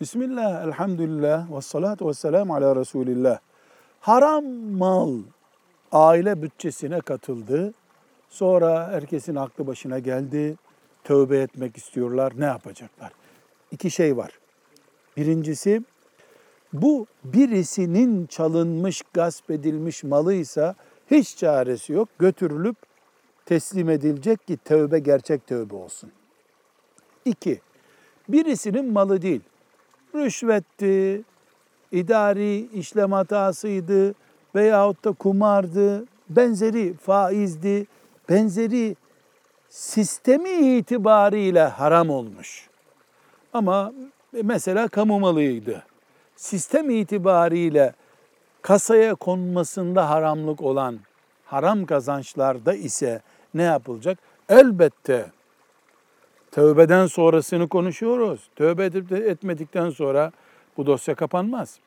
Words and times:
Bismillah, 0.00 0.64
elhamdülillah, 0.64 1.56
ve 1.56 1.60
salatu 1.60 2.08
ve 2.08 2.14
selamu 2.14 2.54
ala 2.54 2.76
Resulillah. 2.76 3.38
Haram 4.00 4.44
mal 4.78 5.18
aile 5.92 6.42
bütçesine 6.42 7.00
katıldı. 7.00 7.74
Sonra 8.28 8.88
herkesin 8.88 9.34
aklı 9.34 9.66
başına 9.66 9.98
geldi. 9.98 10.56
Tövbe 11.04 11.38
etmek 11.38 11.76
istiyorlar. 11.76 12.32
Ne 12.38 12.44
yapacaklar? 12.44 13.12
İki 13.70 13.90
şey 13.90 14.16
var. 14.16 14.38
Birincisi 15.16 15.82
bu 16.72 17.06
birisinin 17.24 18.26
çalınmış, 18.26 19.02
gasp 19.12 19.50
edilmiş 19.50 20.04
malıysa 20.04 20.74
hiç 21.10 21.36
çaresi 21.36 21.92
yok. 21.92 22.08
Götürülüp 22.18 22.76
teslim 23.46 23.90
edilecek 23.90 24.46
ki 24.46 24.56
tövbe 24.64 24.98
gerçek 24.98 25.46
tövbe 25.46 25.74
olsun. 25.74 26.12
İki, 27.24 27.60
birisinin 28.28 28.92
malı 28.92 29.22
değil. 29.22 29.40
Rüşvetti, 30.14 31.22
idari 31.92 32.56
işlem 32.58 33.12
hatasıydı 33.12 34.14
veyahut 34.54 35.04
da 35.04 35.12
kumardı, 35.12 36.04
benzeri 36.28 36.94
faizdi, 36.94 37.86
benzeri 38.28 38.96
sistemi 39.68 40.50
itibariyle 40.50 41.62
haram 41.62 42.10
olmuş. 42.10 42.68
Ama 43.52 43.92
mesela 44.42 44.88
kamu 44.88 45.20
malıydı. 45.20 45.82
Sistem 46.36 46.90
itibariyle 46.90 47.92
kasaya 48.62 49.14
konmasında 49.14 50.10
haramlık 50.10 50.62
olan 50.62 50.98
haram 51.44 51.86
kazançlarda 51.86 52.74
ise 52.74 53.22
ne 53.54 53.62
yapılacak? 53.62 54.18
Elbette 54.48 55.26
tövbeden 56.54 57.06
sonrasını 57.06 57.68
konuşuyoruz. 57.68 58.48
Tövbe 58.56 58.84
edip 58.84 59.10
de 59.10 59.16
etmedikten 59.16 59.90
sonra 59.90 60.32
bu 60.76 60.86
dosya 60.86 61.14
kapanmaz. 61.14 61.78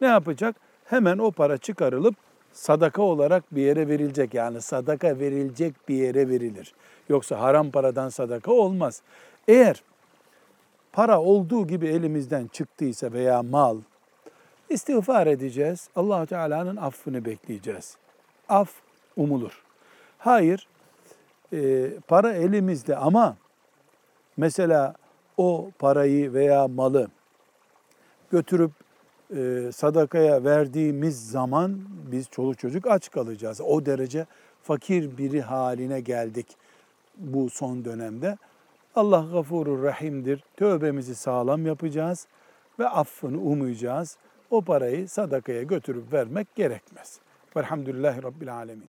Ne 0.00 0.06
yapacak? 0.06 0.56
Hemen 0.84 1.18
o 1.18 1.30
para 1.30 1.58
çıkarılıp 1.58 2.14
sadaka 2.52 3.02
olarak 3.02 3.54
bir 3.54 3.62
yere 3.62 3.88
verilecek. 3.88 4.34
Yani 4.34 4.62
sadaka 4.62 5.18
verilecek 5.18 5.74
bir 5.88 5.94
yere 5.94 6.28
verilir. 6.28 6.74
Yoksa 7.08 7.40
haram 7.40 7.70
paradan 7.70 8.08
sadaka 8.08 8.52
olmaz. 8.52 9.02
Eğer 9.48 9.82
para 10.92 11.20
olduğu 11.20 11.66
gibi 11.66 11.86
elimizden 11.86 12.46
çıktıysa 12.46 13.12
veya 13.12 13.42
mal 13.42 13.76
istiğfar 14.68 15.26
edeceğiz. 15.26 15.88
Allahu 15.96 16.26
Teala'nın 16.26 16.76
affını 16.76 17.24
bekleyeceğiz. 17.24 17.96
Af 18.48 18.70
umulur. 19.16 19.62
Hayır, 20.18 20.68
e, 21.52 21.90
para 22.08 22.32
elimizde 22.32 22.96
ama 22.96 23.36
mesela 24.38 24.94
o 25.36 25.70
parayı 25.78 26.32
veya 26.32 26.68
malı 26.68 27.08
götürüp 28.32 28.72
e, 29.36 29.70
sadakaya 29.74 30.44
verdiğimiz 30.44 31.30
zaman 31.30 31.80
biz 32.12 32.28
çoluk 32.30 32.58
çocuk 32.58 32.86
aç 32.86 33.10
kalacağız. 33.10 33.60
O 33.60 33.86
derece 33.86 34.26
fakir 34.62 35.18
biri 35.18 35.40
haline 35.40 36.00
geldik 36.00 36.46
bu 37.16 37.50
son 37.50 37.84
dönemde. 37.84 38.36
Allah 38.94 39.26
gafurur 39.32 39.82
rahimdir. 39.82 40.44
Tövbemizi 40.56 41.14
sağlam 41.14 41.66
yapacağız 41.66 42.26
ve 42.78 42.88
affını 42.88 43.40
umuyacağız. 43.40 44.16
O 44.50 44.62
parayı 44.62 45.08
sadakaya 45.08 45.62
götürüp 45.62 46.12
vermek 46.12 46.54
gerekmez. 46.54 47.20
Velhamdülillahi 47.56 48.22
Rabbil 48.22 48.54
Alemin. 48.54 48.97